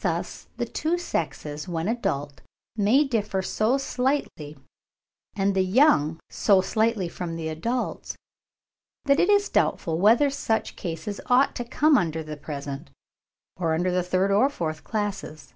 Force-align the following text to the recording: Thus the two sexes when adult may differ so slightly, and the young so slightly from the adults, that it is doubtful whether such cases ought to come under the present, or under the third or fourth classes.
Thus 0.00 0.48
the 0.56 0.64
two 0.64 0.96
sexes 0.96 1.68
when 1.68 1.86
adult 1.86 2.40
may 2.76 3.04
differ 3.04 3.42
so 3.42 3.76
slightly, 3.76 4.56
and 5.34 5.54
the 5.54 5.60
young 5.66 6.18
so 6.30 6.62
slightly 6.62 7.10
from 7.10 7.36
the 7.36 7.50
adults, 7.50 8.16
that 9.04 9.20
it 9.20 9.28
is 9.28 9.50
doubtful 9.50 9.98
whether 9.98 10.30
such 10.30 10.76
cases 10.76 11.20
ought 11.26 11.54
to 11.56 11.64
come 11.66 11.98
under 11.98 12.22
the 12.22 12.38
present, 12.38 12.88
or 13.58 13.74
under 13.74 13.90
the 13.90 14.02
third 14.02 14.30
or 14.30 14.48
fourth 14.48 14.82
classes. 14.82 15.52